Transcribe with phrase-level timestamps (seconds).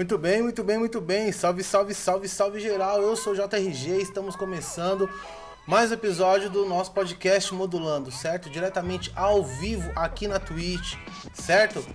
[0.00, 1.30] Muito bem, muito bem, muito bem.
[1.30, 3.02] Salve, salve, salve, salve geral.
[3.02, 5.10] Eu sou o JRG, estamos começando
[5.66, 8.48] mais um episódio do nosso podcast Modulando, certo?
[8.48, 10.94] Diretamente ao vivo aqui na Twitch,
[11.34, 11.86] certo?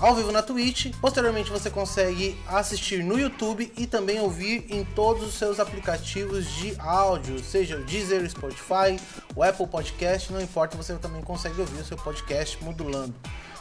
[0.00, 0.94] Ao vivo na Twitch.
[1.00, 6.76] Posteriormente você consegue assistir no YouTube e também ouvir em todos os seus aplicativos de
[6.78, 8.96] áudio, seja o Deezer, Spotify,
[9.34, 13.12] o Apple Podcast, não importa, você também consegue ouvir o seu podcast modulando.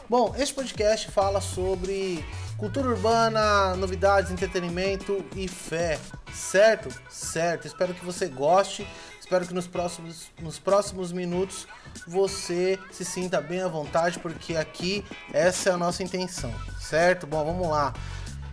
[0.08, 2.24] Bom, este podcast fala sobre
[2.60, 6.00] cultura urbana, novidades, entretenimento e fé,
[6.31, 6.90] certo?
[7.09, 7.66] Certo.
[7.66, 8.88] Espero que você goste.
[9.20, 11.68] Espero que nos próximos, nos próximos minutos
[12.08, 17.26] você se sinta bem à vontade, porque aqui essa é a nossa intenção, certo?
[17.26, 17.92] Bom, vamos lá.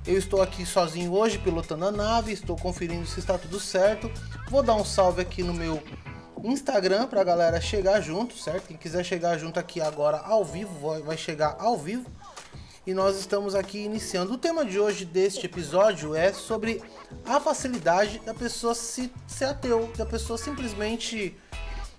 [0.06, 4.11] Eu estou aqui sozinho hoje pilotando a nave, estou conferindo se está tudo certo.
[4.48, 5.83] Vou dar um salve aqui no meu
[6.42, 8.69] Instagram pra galera chegar junto, certo?
[8.69, 12.10] Quem quiser chegar junto aqui agora ao vivo, vai chegar ao vivo.
[12.84, 14.33] E nós estamos aqui iniciando.
[14.33, 16.83] O tema de hoje deste episódio é sobre
[17.24, 21.36] a facilidade da pessoa se ser ateu, da pessoa simplesmente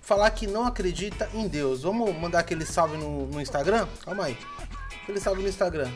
[0.01, 1.83] falar que não acredita em Deus.
[1.83, 3.87] Vamos mandar aquele salve no, no Instagram?
[4.03, 4.37] Calma aí.
[5.03, 5.89] Aquele salve no Instagram.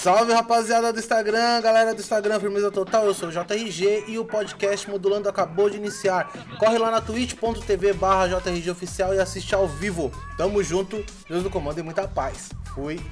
[0.00, 3.06] Salve rapaziada do Instagram, galera do Instagram, firmeza total.
[3.06, 6.30] Eu sou o JRG e o podcast Modulando acabou de iniciar.
[6.56, 10.12] Corre lá na twitch.tv barra JRG Oficial e assiste ao vivo.
[10.36, 12.50] Tamo junto, Deus no comando e muita paz.
[12.76, 13.04] Fui.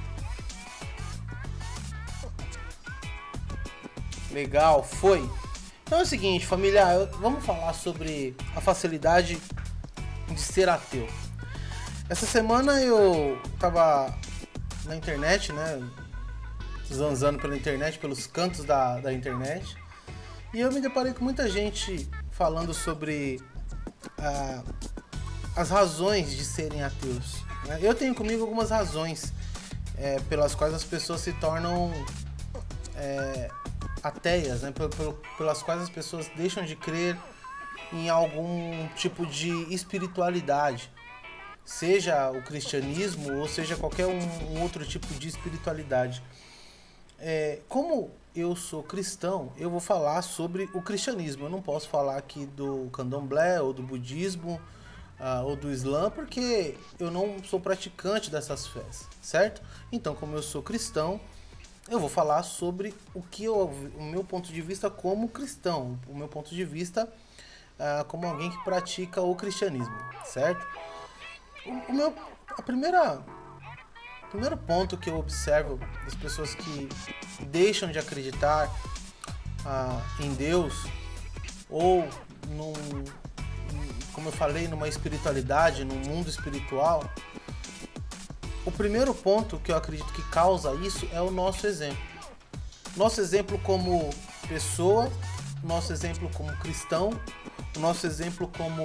[4.31, 5.29] Legal, foi.
[5.83, 6.85] Então é o seguinte, família,
[7.19, 9.37] vamos falar sobre a facilidade
[10.29, 11.05] de ser ateu.
[12.07, 14.17] Essa semana eu tava
[14.85, 15.83] na internet, né?
[16.93, 19.77] Zanzando pela internet, pelos cantos da, da internet.
[20.53, 23.41] E eu me deparei com muita gente falando sobre
[24.17, 24.63] ah,
[25.55, 27.43] as razões de serem ateus.
[27.65, 27.79] Né?
[27.81, 29.33] Eu tenho comigo algumas razões
[29.97, 31.91] é, pelas quais as pessoas se tornam
[32.95, 33.49] é,
[34.01, 34.73] ateias, né?
[35.37, 37.17] pelas quais as pessoas deixam de crer
[37.91, 40.91] em algum tipo de espiritualidade.
[41.65, 44.19] Seja o cristianismo ou seja qualquer um,
[44.53, 46.23] um outro tipo de espiritualidade
[47.19, 51.45] é, como eu sou cristão, eu vou falar sobre o cristianismo.
[51.45, 54.61] Eu não posso falar aqui do candomblé ou do budismo
[55.19, 59.61] uh, ou do islã, porque eu não sou praticante dessas fés, certo?
[59.91, 61.19] Então, como eu sou cristão,
[61.89, 66.15] eu vou falar sobre o que eu, o meu ponto de vista como cristão, o
[66.15, 67.05] meu ponto de vista
[67.79, 69.95] uh, como alguém que pratica o cristianismo,
[70.25, 70.65] certo?
[71.65, 72.13] O, o meu,
[72.49, 73.23] a primeira
[74.27, 76.89] o primeiro ponto que eu observo das pessoas que
[77.45, 78.69] deixam de acreditar
[79.65, 80.85] ah, em Deus
[81.69, 82.07] ou
[82.49, 82.73] num,
[84.11, 87.09] como eu falei, numa espiritualidade, num mundo espiritual,
[88.65, 91.97] o primeiro ponto que eu acredito que causa isso é o nosso exemplo.
[92.97, 94.09] Nosso exemplo como
[94.49, 95.09] pessoa,
[95.63, 97.11] nosso exemplo como cristão,
[97.77, 98.83] nosso exemplo como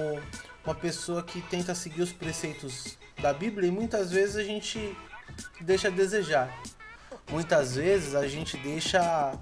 [0.63, 4.95] uma pessoa que tenta seguir os preceitos da Bíblia e muitas vezes a gente
[5.61, 6.53] deixa a desejar.
[7.29, 9.33] Muitas vezes a gente deixa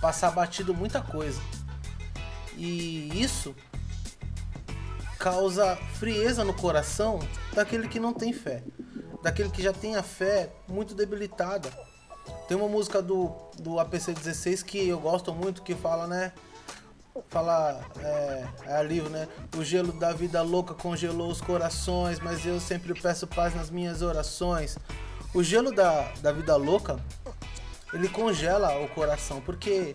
[0.00, 1.40] passar batido muita coisa.
[2.56, 3.54] E isso
[5.18, 7.18] causa frieza no coração
[7.52, 8.62] daquele que não tem fé,
[9.22, 11.70] daquele que já tem a fé muito debilitada.
[12.48, 16.32] Tem uma música do, do APC 16 que eu gosto muito que fala, né?
[17.28, 19.26] Fala, é, é livro, né?
[19.56, 24.02] O gelo da vida louca congelou os corações, mas eu sempre peço paz nas minhas
[24.02, 24.76] orações.
[25.36, 26.98] O gelo da, da vida louca,
[27.92, 29.92] ele congela o coração, porque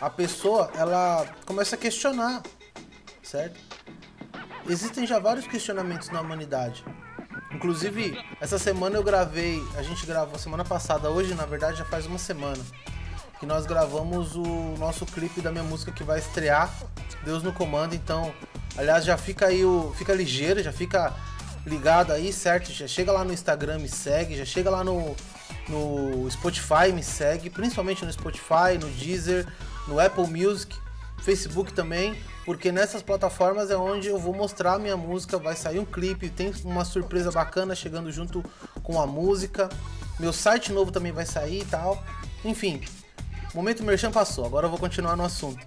[0.00, 2.40] a pessoa, ela começa a questionar,
[3.20, 3.58] certo?
[4.68, 6.84] Existem já vários questionamentos na humanidade.
[7.52, 12.06] Inclusive, essa semana eu gravei, a gente gravou semana passada, hoje na verdade já faz
[12.06, 12.64] uma semana,
[13.40, 16.72] que nós gravamos o nosso clipe da minha música que vai estrear,
[17.24, 18.32] Deus no Comando, então,
[18.78, 21.12] aliás, já fica aí o fica ligeiro, já fica
[21.66, 22.72] ligado aí, certo?
[22.72, 25.14] Já chega lá no Instagram, me segue, já chega lá no,
[25.68, 29.46] no Spotify, me segue, principalmente no Spotify, no Deezer,
[29.86, 30.76] no Apple Music,
[31.22, 35.84] Facebook também, porque nessas plataformas é onde eu vou mostrar minha música, vai sair um
[35.84, 38.42] clipe, tem uma surpresa bacana chegando junto
[38.82, 39.68] com a música.
[40.18, 42.02] Meu site novo também vai sair e tal.
[42.44, 42.80] Enfim,
[43.54, 45.64] momento merchan passou, agora eu vou continuar no assunto.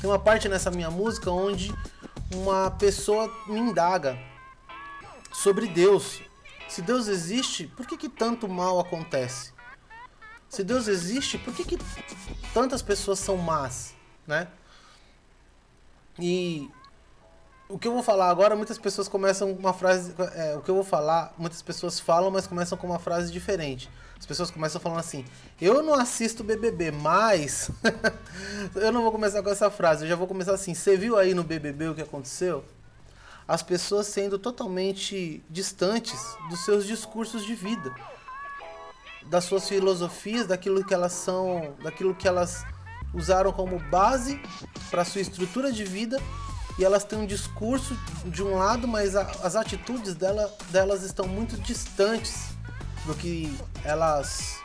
[0.00, 1.72] Tem uma parte nessa minha música onde
[2.32, 4.29] uma pessoa me indaga
[5.32, 6.22] sobre Deus.
[6.68, 9.52] Se Deus existe, por que, que tanto mal acontece?
[10.48, 11.78] Se Deus existe, por que, que
[12.52, 13.94] tantas pessoas são más,
[14.26, 14.48] né?
[16.18, 16.68] E
[17.68, 20.12] o que eu vou falar agora, muitas pessoas começam uma frase.
[20.34, 23.88] É, o que eu vou falar, muitas pessoas falam, mas começam com uma frase diferente.
[24.18, 25.24] As pessoas começam falando assim:
[25.60, 27.70] Eu não assisto BBB, mas.
[28.74, 31.32] eu não vou começar com essa frase, eu já vou começar assim: Você viu aí
[31.32, 32.64] no BBB o que aconteceu?
[33.50, 37.92] As pessoas sendo totalmente distantes dos seus discursos de vida,
[39.26, 42.64] das suas filosofias, daquilo que elas são, daquilo que elas
[43.12, 44.40] usaram como base
[44.88, 46.22] para sua estrutura de vida
[46.78, 51.26] e elas têm um discurso de um lado, mas a, as atitudes dela, delas estão
[51.26, 52.50] muito distantes
[53.04, 54.60] do que elas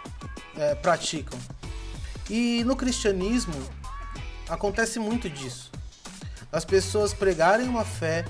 [0.55, 1.39] é, praticam.
[2.29, 3.55] E no cristianismo
[4.47, 5.71] acontece muito disso.
[6.51, 8.23] As pessoas pregarem uma fé,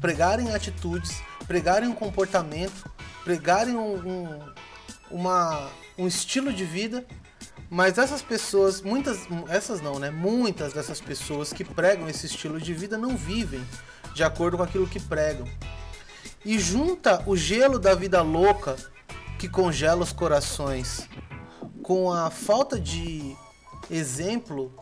[0.00, 2.90] pregarem atitudes, pregarem um comportamento,
[3.24, 4.52] pregarem um, um,
[5.10, 5.68] uma,
[5.98, 7.04] um estilo de vida
[7.72, 10.10] mas essas pessoas, muitas, essas não, né?
[10.10, 13.64] Muitas dessas pessoas que pregam esse estilo de vida não vivem
[14.12, 15.46] de acordo com aquilo que pregam.
[16.44, 18.74] E junta o gelo da vida louca
[19.38, 21.08] que congela os corações
[21.80, 23.36] com a falta de
[23.88, 24.74] exemplo,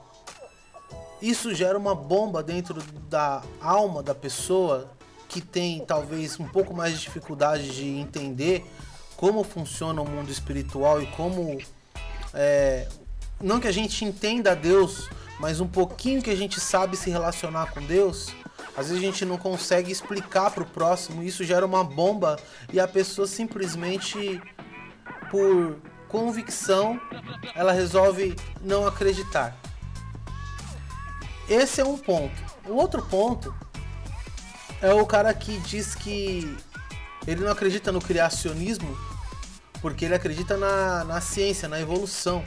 [1.21, 4.91] isso gera uma bomba dentro da alma da pessoa
[5.29, 8.65] que tem talvez um pouco mais de dificuldade de entender
[9.17, 11.59] como funciona o mundo espiritual e como
[12.33, 12.89] é,
[13.41, 15.09] não que a gente entenda Deus,
[15.39, 18.35] mas um pouquinho que a gente sabe se relacionar com Deus,
[18.77, 22.39] às vezes a gente não consegue explicar para o próximo, isso gera uma bomba
[22.73, 24.41] e a pessoa simplesmente
[25.31, 25.77] por
[26.09, 27.01] convicção
[27.55, 29.57] ela resolve não acreditar.
[31.49, 32.35] Esse é um ponto.
[32.67, 33.55] O outro ponto
[34.81, 36.57] é o cara que diz que
[37.27, 38.97] ele não acredita no criacionismo
[39.81, 42.45] porque ele acredita na, na ciência, na evolução.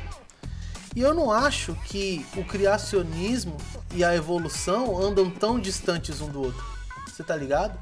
[0.95, 3.55] E eu não acho que o criacionismo
[3.93, 6.63] e a evolução andam tão distantes um do outro.
[7.07, 7.79] Você tá ligado?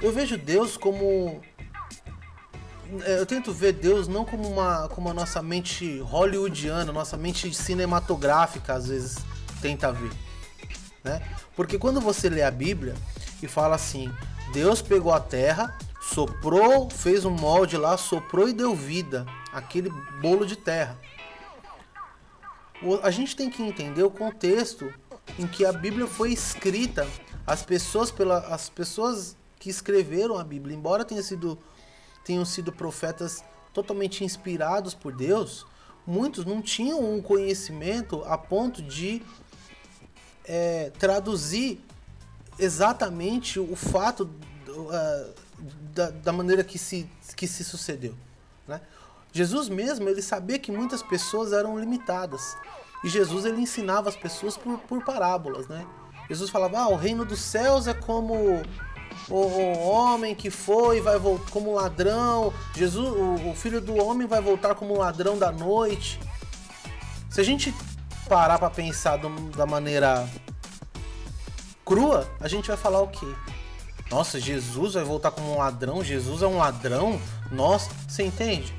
[0.00, 1.40] Eu vejo Deus como.
[3.02, 7.52] É, eu tento ver Deus não como uma como a nossa mente hollywoodiana, nossa mente
[7.52, 9.16] cinematográfica às vezes
[9.60, 10.12] tenta ver,
[11.02, 11.20] né?
[11.56, 12.94] Porque quando você lê a Bíblia
[13.42, 14.12] e fala assim,
[14.52, 19.90] Deus pegou a terra, soprou, fez um molde lá, soprou e deu vida aquele
[20.20, 20.98] bolo de terra.
[23.02, 24.92] A gente tem que entender o contexto
[25.38, 27.08] em que a Bíblia foi escrita.
[27.46, 31.58] As pessoas, pela, as pessoas que escreveram a Bíblia, embora tenham sido,
[32.24, 33.42] tenham sido profetas
[33.72, 35.66] totalmente inspirados por Deus,
[36.06, 39.22] muitos não tinham um conhecimento a ponto de
[40.44, 41.80] é, traduzir
[42.58, 44.30] exatamente o fato
[44.68, 45.34] uh,
[45.94, 48.14] da, da maneira que se, que se sucedeu.
[48.66, 48.80] Né?
[49.32, 52.56] Jesus mesmo, ele sabia que muitas pessoas eram limitadas.
[53.04, 55.86] E Jesus, ele ensinava as pessoas por, por parábolas, né?
[56.28, 58.34] Jesus falava, ah, o reino dos céus é como
[59.28, 62.52] o, o homem que foi vai voltar como ladrão.
[62.74, 66.18] Jesus, o, o filho do homem vai voltar como ladrão da noite.
[67.30, 67.72] Se a gente
[68.28, 70.28] parar para pensar do, da maneira
[71.86, 73.26] crua, a gente vai falar o quê?
[74.10, 76.02] Nossa, Jesus vai voltar como um ladrão?
[76.02, 77.20] Jesus é um ladrão?
[77.50, 78.74] Nossa, você entende?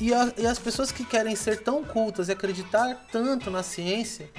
[0.00, 4.30] E, a, e as pessoas que querem ser tão cultas e acreditar tanto na ciência,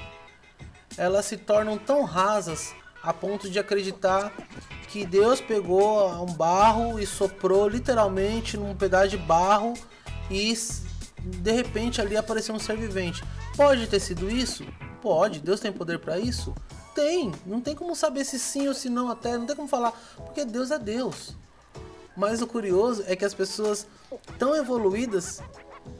[0.98, 2.74] elas se tornam tão rasas
[3.04, 4.34] a ponto de acreditar
[4.88, 9.75] que Deus pegou um barro e soprou literalmente num pedaço de barro
[10.32, 10.54] e
[11.22, 13.24] de repente ali apareceu um ser vivente.
[13.56, 14.65] Pode ter sido isso?
[15.01, 15.39] Pode.
[15.39, 16.56] Deus tem poder para isso?
[16.93, 17.31] Tem.
[17.46, 19.38] Não tem como saber se sim ou se não até.
[19.38, 19.91] Não tem como falar.
[20.17, 21.36] Porque Deus é Deus.
[22.15, 23.88] Mas o curioso é que as pessoas
[24.38, 25.41] tão evoluídas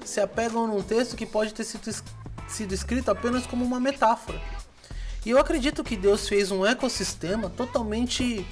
[0.04, 2.04] se apegam num texto que pode ter sido,
[2.48, 4.40] sido escrito apenas como uma metáfora.
[5.26, 8.46] E eu acredito que Deus fez um ecossistema totalmente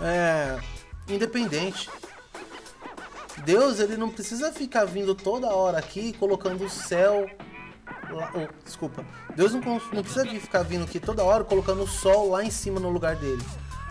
[0.00, 0.58] é,
[1.08, 1.88] independente.
[3.44, 7.28] Deus ele não precisa ficar vindo toda hora aqui colocando o céu
[8.64, 9.04] desculpa.
[9.34, 12.80] Deus não, não precisa ficar vindo aqui toda hora colocando o sol lá em cima
[12.80, 13.42] no lugar dele.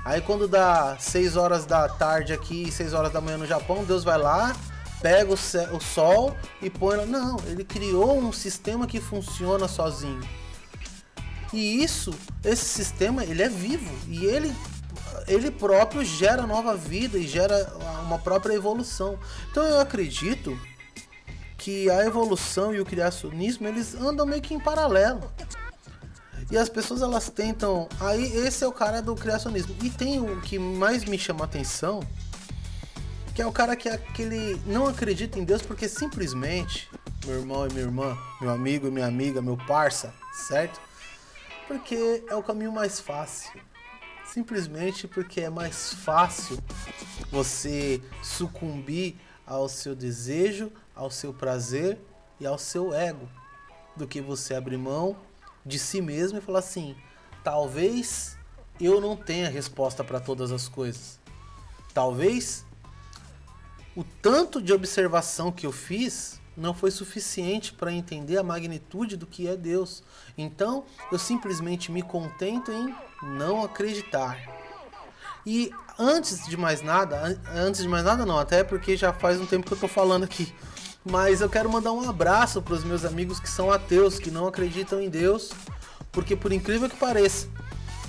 [0.04, 3.84] Aí quando dá 6 horas da tarde aqui e 6 horas da manhã no Japão,
[3.84, 4.56] Deus vai lá,
[5.02, 5.36] pega o,
[5.76, 7.06] o sol e põe.
[7.06, 10.22] Não, ele criou um sistema que funciona sozinho.
[11.54, 12.14] E isso,
[12.44, 14.54] esse sistema, ele é vivo e ele
[15.28, 17.74] ele próprio gera nova vida e gera
[18.06, 19.20] uma própria evolução.
[19.52, 20.58] Então eu acredito
[21.68, 25.30] que a evolução e o criacionismo eles andam meio que em paralelo.
[26.50, 27.90] E as pessoas elas tentam.
[28.00, 29.76] Aí esse é o cara do criacionismo.
[29.84, 32.00] E tem o que mais me chama a atenção,
[33.36, 36.90] que é o cara que é aquele não acredita em Deus porque simplesmente,
[37.26, 40.14] meu irmão e minha irmã, meu amigo e minha amiga, meu parça,
[40.48, 40.80] certo?
[41.68, 43.52] Porque é o caminho mais fácil.
[44.24, 46.64] Simplesmente porque é mais fácil
[47.30, 52.00] você sucumbir ao seu desejo, ao seu prazer
[52.40, 53.30] e ao seu ego
[53.96, 55.16] do que você abrir mão
[55.66, 56.96] de si mesmo e falar assim:
[57.44, 58.38] talvez
[58.80, 61.20] eu não tenha resposta para todas as coisas.
[61.94, 62.66] Talvez
[63.96, 69.28] o tanto de observação que eu fiz não foi suficiente para entender a magnitude do
[69.28, 70.04] que é Deus.
[70.36, 74.38] Então, eu simplesmente me contento em não acreditar.
[75.46, 79.46] E antes de mais nada, antes de mais nada não, até porque já faz um
[79.46, 80.54] tempo que eu estou falando aqui.
[81.06, 84.48] Mas eu quero mandar um abraço para os meus amigos que são ateus, que não
[84.48, 85.52] acreditam em Deus,
[86.12, 87.48] porque por incrível que pareça,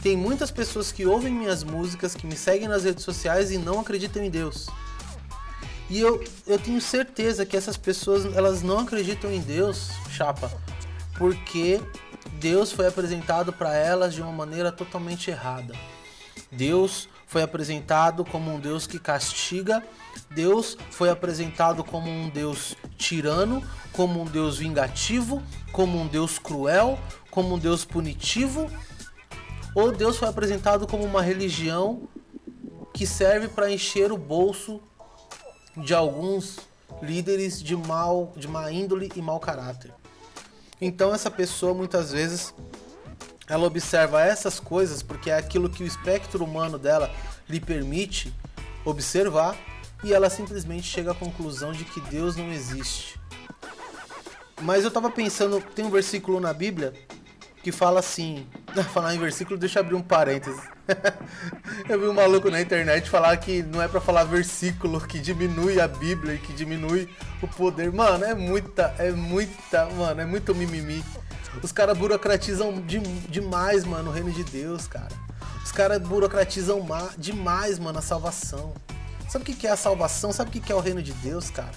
[0.02, 3.80] tem muitas pessoas que ouvem minhas músicas, que me seguem nas redes sociais e não
[3.80, 4.68] acreditam em Deus.
[5.90, 10.50] E eu, eu tenho certeza que essas pessoas elas não acreditam em Deus, chapa,
[11.16, 11.80] porque
[12.35, 15.75] Deus foi apresentado para elas de uma maneira totalmente errada.
[16.52, 19.85] Deus foi apresentado como um Deus que castiga,
[20.30, 26.99] Deus foi apresentado como um Deus tirano, como um Deus vingativo, como um Deus cruel,
[27.30, 28.68] como um Deus punitivo,
[29.75, 32.08] ou Deus foi apresentado como uma religião
[32.94, 34.80] que serve para encher o bolso
[35.76, 36.58] de alguns
[37.02, 39.92] líderes de mal, de má índole e mau caráter.
[40.80, 42.54] Então essa pessoa muitas vezes
[43.49, 47.11] ela observa essas coisas porque é aquilo que o espectro humano dela
[47.49, 48.33] lhe permite
[48.85, 49.57] observar
[50.05, 53.19] e ela simplesmente chega à conclusão de que Deus não existe.
[54.61, 56.93] Mas eu tava pensando, tem um versículo na Bíblia
[57.62, 58.47] que fala assim,
[58.93, 60.61] falar em versículo, deixa eu abrir um parênteses.
[61.88, 65.81] eu vi um maluco na internet falar que não é para falar versículo que diminui
[65.81, 67.09] a Bíblia e que diminui
[67.43, 67.93] o poder.
[67.93, 71.05] Mano, é muita, é muita, mano, é muito mimimi.
[71.62, 75.15] Os caras burocratizam de, demais, mano, o reino de Deus, cara.
[75.65, 76.87] Os caras burocratizam
[77.17, 78.73] demais, mano, a salvação.
[79.29, 80.33] Sabe o que é a salvação?
[80.33, 81.73] Sabe o que é o reino de Deus, cara?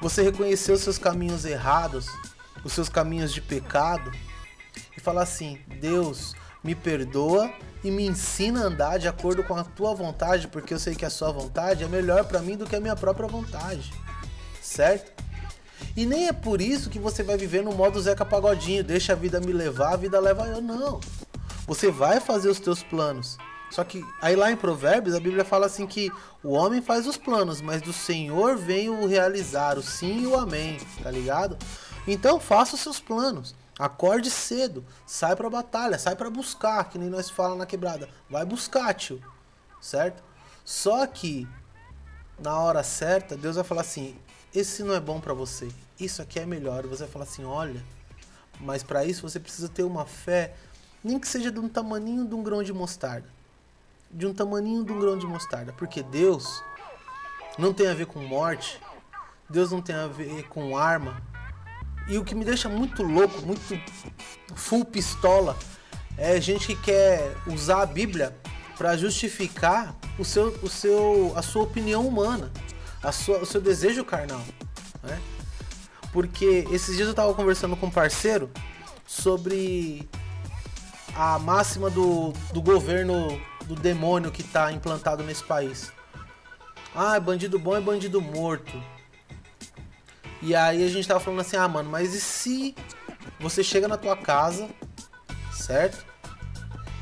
[0.00, 2.06] Você reconhecer os seus caminhos errados,
[2.64, 4.12] os seus caminhos de pecado
[4.96, 7.52] e falar assim: Deus, me perdoa
[7.82, 11.04] e me ensina a andar de acordo com a tua vontade, porque eu sei que
[11.04, 13.92] a sua vontade é melhor para mim do que a minha própria vontade.
[14.62, 15.12] Certo?
[15.96, 19.16] E nem é por isso que você vai viver no modo Zeca Pagodinho, deixa a
[19.16, 20.60] vida me levar, a vida leva eu.
[20.60, 20.98] Não.
[21.66, 23.38] Você vai fazer os teus planos.
[23.70, 26.10] Só que aí lá em Provérbios a Bíblia fala assim que
[26.42, 30.36] o homem faz os planos, mas do Senhor vem o realizar, o sim e o
[30.36, 31.56] amém, tá ligado?
[32.06, 33.54] Então faça os seus planos.
[33.78, 38.08] Acorde cedo, sai pra batalha, sai pra buscar, que nem nós falamos na quebrada.
[38.30, 39.20] Vai buscar, tio.
[39.80, 40.22] Certo?
[40.64, 41.48] Só que
[42.38, 44.16] na hora certa, Deus vai falar assim:
[44.54, 45.68] esse não é bom para você,
[45.98, 46.86] isso aqui é melhor.
[46.86, 47.82] Você vai falar assim: olha,
[48.60, 50.54] mas para isso você precisa ter uma fé,
[51.02, 53.28] nem que seja de um tamaninho de um grão de mostarda.
[54.10, 55.72] De um tamaninho de um grão de mostarda.
[55.72, 56.62] Porque Deus
[57.58, 58.80] não tem a ver com morte,
[59.50, 61.20] Deus não tem a ver com arma.
[62.06, 63.60] E o que me deixa muito louco, muito
[64.54, 65.58] full pistola,
[66.16, 68.36] é gente que quer usar a Bíblia
[68.76, 72.52] para justificar o seu, o seu, a sua opinião humana
[73.04, 74.42] a sua, o seu desejo carnal,
[75.02, 75.20] né?
[76.12, 78.50] Porque esses dias eu tava conversando com um parceiro
[79.06, 80.08] sobre
[81.14, 85.92] a máxima do, do governo do demônio que tá implantado nesse país.
[86.94, 88.72] Ah, bandido bom é bandido morto.
[90.40, 92.74] E aí a gente tava falando assim, ah, mano, mas e se
[93.40, 94.68] você chega na tua casa,
[95.52, 96.04] certo?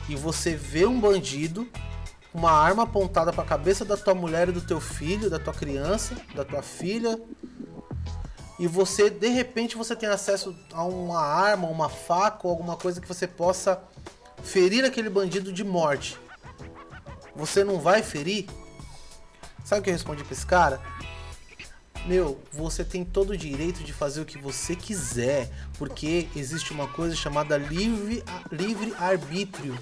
[0.09, 1.69] E você vê um bandido
[2.35, 5.53] uma arma apontada para a cabeça da tua mulher e do teu filho, da tua
[5.53, 7.21] criança, da tua filha,
[8.59, 13.01] e você de repente você tem acesso a uma arma, uma faca ou alguma coisa
[13.01, 13.83] que você possa
[14.43, 16.19] ferir aquele bandido de morte.
[17.35, 18.47] Você não vai ferir?
[19.65, 20.81] Sabe o que eu respondi para esse cara?
[22.07, 26.89] Meu, você tem todo o direito de fazer o que você quiser, porque existe uma
[26.89, 29.79] coisa chamada livre, livre arbítrio.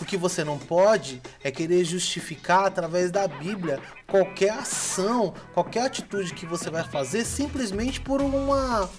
[0.00, 6.34] O que você não pode é querer justificar através da Bíblia qualquer ação, qualquer atitude
[6.34, 8.90] que você vai fazer simplesmente por uma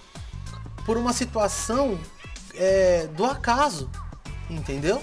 [0.85, 1.97] por uma situação
[2.55, 3.89] é, do acaso,
[4.50, 5.01] entendeu?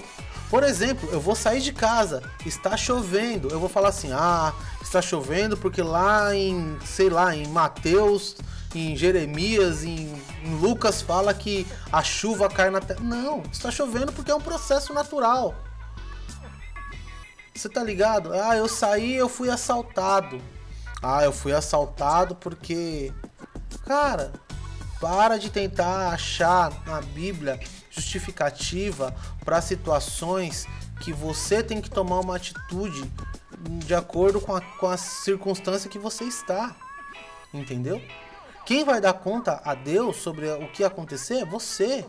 [0.49, 5.01] Por exemplo, eu vou sair de casa, está chovendo, eu vou falar assim: ah, está
[5.01, 8.35] chovendo porque lá em, sei lá, em Mateus,
[8.75, 12.99] em Jeremias, em, em Lucas fala que a chuva cai na terra.
[13.01, 15.55] Não, está chovendo porque é um processo natural.
[17.61, 18.33] Você tá ligado?
[18.33, 20.41] Ah, eu saí, eu fui assaltado.
[20.99, 23.13] Ah, eu fui assaltado porque.
[23.85, 24.31] Cara,
[24.99, 27.59] para de tentar achar na Bíblia
[27.91, 29.13] justificativa
[29.45, 30.65] para situações
[31.01, 33.03] que você tem que tomar uma atitude
[33.85, 36.75] de acordo com a, com a circunstância que você está.
[37.53, 38.01] Entendeu?
[38.65, 42.03] Quem vai dar conta a Deus sobre o que acontecer é você,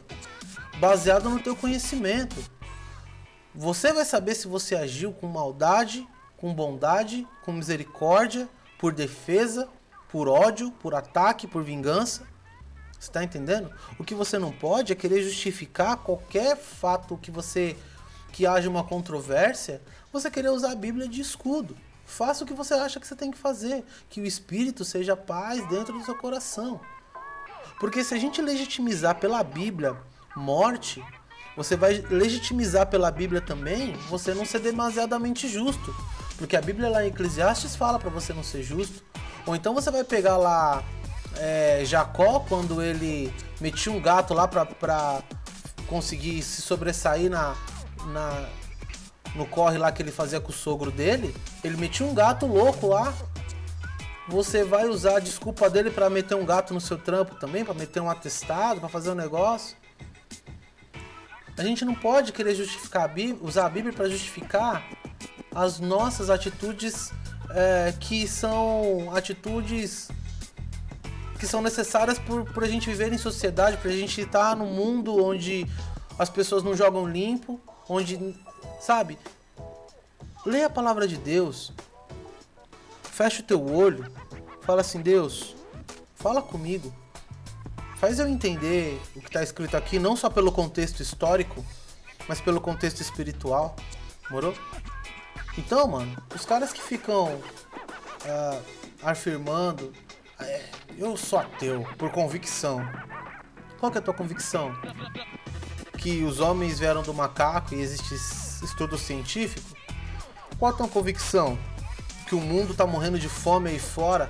[0.81, 2.37] baseado no teu conhecimento.
[3.55, 9.69] Você vai saber se você agiu com maldade, com bondade, com misericórdia, por defesa,
[10.09, 12.27] por ódio, por ataque, por vingança.
[12.99, 13.71] Está entendendo?
[13.99, 17.77] O que você não pode é querer justificar qualquer fato que você
[18.33, 21.77] que haja uma controvérsia, você querer usar a Bíblia de escudo.
[22.07, 25.67] Faça o que você acha que você tem que fazer, que o espírito seja paz
[25.69, 26.81] dentro do seu coração.
[27.79, 29.97] Porque se a gente legitimizar pela Bíblia
[30.35, 31.05] morte,
[31.57, 35.95] você vai legitimizar pela Bíblia também você não ser demasiadamente justo.
[36.39, 39.03] Porque a Bíblia lá em Eclesiastes fala para você não ser justo.
[39.47, 40.83] Ou então você vai pegar lá
[41.37, 45.23] é, Jacó, quando ele metia um gato lá pra
[45.87, 47.55] conseguir se sobressair na,
[48.07, 48.49] na,
[49.35, 52.89] no corre lá que ele fazia com o sogro dele, ele metia um gato louco
[52.89, 53.13] lá.
[54.29, 57.75] Você vai usar a desculpa dele para meter um gato no seu trampo também, para
[57.75, 59.77] meter um atestado, para fazer um negócio?
[61.57, 64.83] A gente não pode querer justificar a Bíblia, usar a Bíblia para justificar
[65.55, 67.13] as nossas atitudes
[67.51, 70.09] é, que são atitudes
[71.39, 75.25] que são necessárias por a gente viver em sociedade, para a gente estar num mundo
[75.25, 75.67] onde
[76.17, 78.37] as pessoas não jogam limpo, onde,
[78.81, 79.19] sabe?
[80.47, 81.73] Leia a palavra de Deus,
[83.03, 84.09] fecha o teu olho,
[84.61, 85.57] fala assim: Deus,
[86.15, 86.95] fala comigo,
[88.03, 91.65] faz eu entender o que está escrito aqui, não só pelo contexto histórico,
[92.27, 93.77] mas pelo contexto espiritual,
[94.29, 94.53] morou?
[95.57, 98.63] Então, mano, os caras que ficam uh,
[99.05, 99.93] afirmando
[100.41, 100.65] é,
[100.99, 102.85] eu sou ateu por convicção.
[103.79, 104.75] Qual que é a tua convicção?
[105.97, 108.17] Que os homens vieram do macaco e existe
[108.65, 109.77] estudo científico?
[110.59, 111.57] Qual a tua convicção?
[112.27, 114.29] Que o mundo tá morrendo de fome aí fora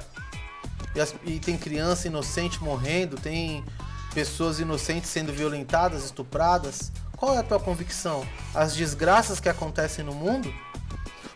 [0.94, 3.64] e, as, e tem criança inocente morrendo, tem
[4.14, 6.92] pessoas inocentes sendo violentadas, estupradas?
[7.16, 8.26] Qual é a tua convicção?
[8.54, 10.52] As desgraças que acontecem no mundo?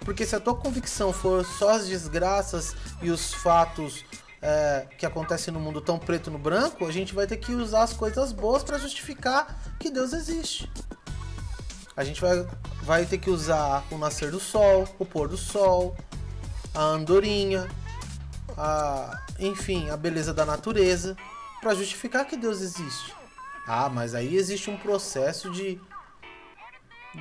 [0.00, 4.04] Porque se a tua convicção for só as desgraças e os fatos
[4.40, 7.82] é, que acontece no mundo tão preto no branco, a gente vai ter que usar
[7.82, 10.70] as coisas boas para justificar que Deus existe.
[11.96, 12.46] A gente vai,
[12.82, 15.96] vai ter que usar o nascer do sol, o pôr do sol,
[16.74, 17.68] a andorinha,
[18.56, 21.16] a, enfim, a beleza da natureza
[21.60, 23.14] para justificar que Deus existe.
[23.66, 25.80] Ah, mas aí existe um processo de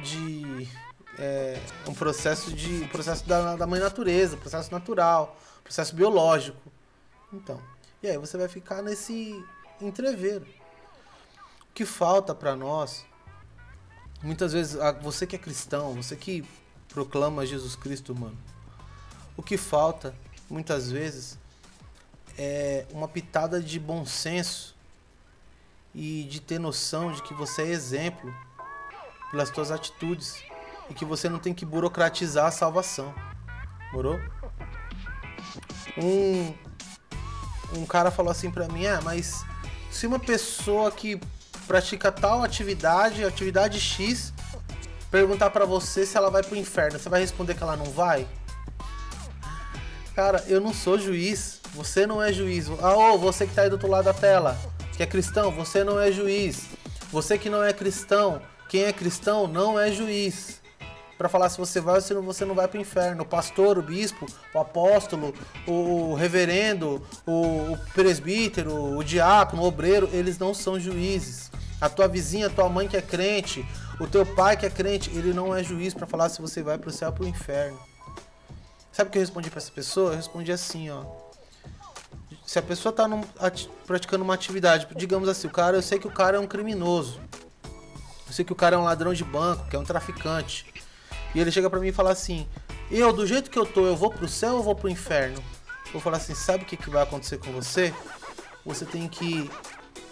[0.03, 0.67] de
[1.17, 6.71] é, um processo de um processo da, da mãe natureza, processo natural, processo biológico.
[7.31, 7.61] Então,
[8.03, 9.43] e aí você vai ficar nesse
[9.81, 10.45] entreveiro.
[11.69, 13.05] O que falta para nós,
[14.21, 16.45] muitas vezes, você que é cristão, você que
[16.89, 18.37] proclama Jesus Cristo, mano,
[19.35, 20.15] o que falta,
[20.49, 21.37] muitas vezes,
[22.37, 24.75] é uma pitada de bom senso
[25.93, 28.33] e de ter noção de que você é exemplo
[29.31, 30.43] pelas suas atitudes
[30.89, 33.13] e que você não tem que burocratizar a salvação.
[33.93, 34.19] Morou?
[35.97, 36.53] Um,
[37.77, 39.45] um cara falou assim para mim: "Ah, mas
[39.89, 41.19] se uma pessoa que
[41.65, 44.33] pratica tal atividade, atividade X,
[45.09, 48.27] perguntar para você se ela vai pro inferno, você vai responder que ela não vai?"
[50.13, 51.61] Cara, eu não sou juiz.
[51.75, 52.69] Você não é juiz.
[52.81, 54.57] Ah, ô, você que tá aí do outro lado da tela,
[54.95, 56.67] que é cristão, você não é juiz.
[57.11, 60.61] Você que não é cristão, quem é cristão não é juiz
[61.17, 63.23] para falar se você vai ou se você não vai para o inferno.
[63.23, 65.33] O pastor, o bispo, o apóstolo,
[65.67, 71.51] o reverendo, o, o presbítero, o diácono, o obreiro, eles não são juízes.
[71.81, 73.65] A tua vizinha, a tua mãe que é crente,
[73.99, 76.77] o teu pai que é crente, ele não é juiz para falar se você vai
[76.77, 77.79] para o céu ou para o inferno.
[78.93, 80.11] Sabe o que eu respondi para essa pessoa?
[80.11, 81.24] Eu respondi assim, ó.
[82.45, 83.09] Se a pessoa está
[83.87, 87.19] praticando uma atividade, digamos assim, o cara, eu sei que o cara é um criminoso.
[88.27, 90.65] Eu sei que o cara é um ladrão de banco, que é um traficante.
[91.33, 92.47] E ele chega para mim e fala assim:
[92.91, 95.43] Eu, do jeito que eu tô, eu vou pro céu ou vou pro inferno?
[95.87, 97.93] Eu vou falar assim: Sabe o que, que vai acontecer com você?
[98.65, 99.49] Você tem que.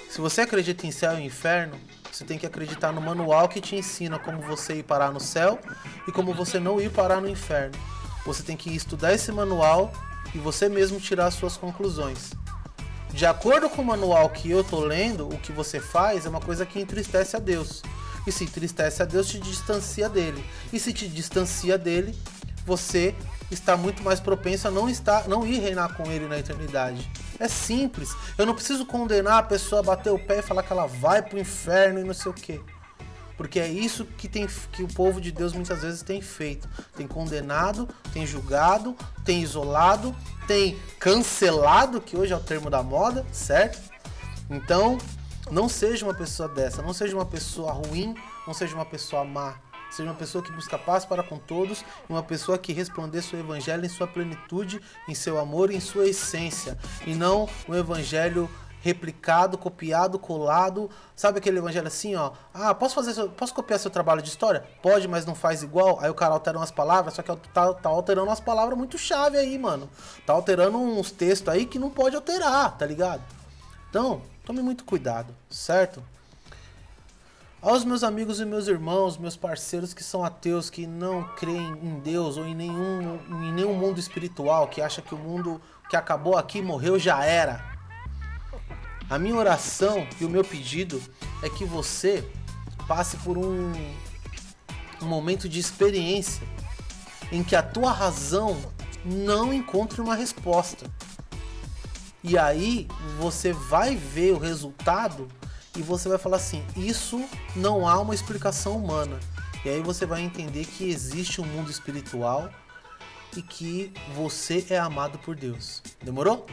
[0.09, 1.79] Se você acredita em céu e inferno,
[2.11, 5.59] você tem que acreditar no manual que te ensina como você ir parar no céu
[6.07, 7.79] e como você não ir parar no inferno.
[8.25, 9.91] Você tem que estudar esse manual
[10.33, 12.31] e você mesmo tirar as suas conclusões.
[13.13, 16.41] De acordo com o manual que eu tô lendo, o que você faz é uma
[16.41, 17.83] coisa que entristece a Deus.
[18.25, 20.43] E se entristece a Deus, te distancia dele.
[20.71, 22.17] E se te distancia dele,
[22.65, 23.13] você
[23.51, 27.07] está muito mais propenso a não estar, não ir reinar com ele na eternidade.
[27.39, 28.15] É simples.
[28.37, 31.21] Eu não preciso condenar a pessoa a bater o pé e falar que ela vai
[31.21, 32.59] pro inferno e não sei o quê.
[33.37, 36.67] Porque é isso que, tem, que o povo de Deus muitas vezes tem feito.
[36.95, 40.15] Tem condenado, tem julgado, tem isolado,
[40.47, 43.79] tem cancelado, que hoje é o termo da moda, certo?
[44.49, 44.97] Então,
[45.51, 48.15] não seja uma pessoa dessa, não seja uma pessoa ruim,
[48.45, 49.55] não seja uma pessoa má.
[49.93, 53.85] Seja uma pessoa que busca paz para com todos, uma pessoa que resplandeça o evangelho
[53.85, 58.49] em sua plenitude, em seu amor, em sua essência, e não um evangelho
[58.83, 60.89] replicado, copiado, colado.
[61.15, 62.33] Sabe aquele evangelho assim, ó?
[62.53, 64.65] Ah, posso fazer, seu, posso copiar seu trabalho de história?
[64.81, 65.97] Pode, mas não faz igual.
[66.01, 69.37] Aí o cara altera umas palavras, só que tá, tá alterando umas palavras muito chave
[69.37, 69.89] aí, mano.
[70.25, 73.23] Tá alterando uns textos aí que não pode alterar, tá ligado?
[73.89, 76.03] Então, tome muito cuidado, certo?
[77.61, 81.99] Aos meus amigos e meus irmãos, meus parceiros que são ateus, que não creem em
[82.01, 86.37] Deus ou em nenhum, em nenhum mundo espiritual, que acha que o mundo que acabou
[86.37, 87.72] aqui morreu já era.
[89.09, 91.01] A minha oração e o meu pedido
[91.41, 92.27] é que você
[92.87, 93.71] passe por um,
[95.01, 96.47] um momento de experiência
[97.31, 98.57] em que a tua razão
[99.05, 100.85] não encontre uma resposta.
[102.23, 102.87] E aí
[103.19, 105.27] você vai ver o resultado
[105.75, 107.23] e você vai falar assim: isso
[107.55, 109.19] não há uma explicação humana.
[109.65, 112.49] E aí você vai entender que existe um mundo espiritual
[113.35, 115.81] e que você é amado por Deus.
[116.01, 116.45] Demorou?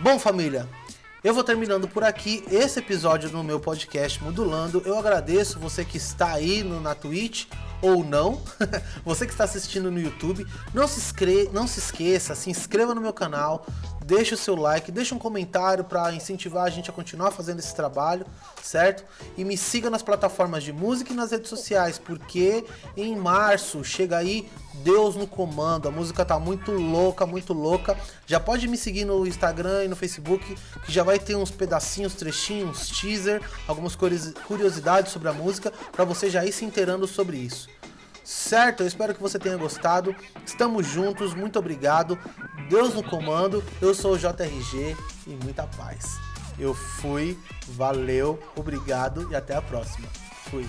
[0.00, 0.68] Bom, família,
[1.24, 4.82] eu vou terminando por aqui esse episódio no meu podcast Modulando.
[4.84, 7.46] Eu agradeço você que está aí no, na Twitch
[7.84, 8.40] ou não,
[9.04, 10.46] você que está assistindo no YouTube.
[10.72, 13.66] Não se, inscre não se esqueça, se inscreva no meu canal,
[14.02, 17.74] deixa o seu like, deixa um comentário para incentivar a gente a continuar fazendo esse
[17.74, 18.24] trabalho,
[18.62, 19.04] certo?
[19.36, 22.64] E me siga nas plataformas de música e nas redes sociais, porque
[22.96, 24.48] em março chega aí
[24.82, 25.86] Deus no comando.
[25.86, 27.96] A música tá muito louca, muito louca.
[28.26, 32.14] Já pode me seguir no Instagram e no Facebook, que já vai ter uns pedacinhos,
[32.14, 37.68] trechinhos, teaser, algumas curiosidades sobre a música para você já ir se inteirando sobre isso.
[38.24, 38.82] Certo?
[38.82, 40.16] Eu espero que você tenha gostado.
[40.44, 42.18] Estamos juntos, muito obrigado.
[42.70, 43.62] Deus no comando.
[43.80, 46.18] Eu sou o JRG e muita paz.
[46.58, 50.08] Eu fui, valeu, obrigado e até a próxima.
[50.50, 50.66] Fui.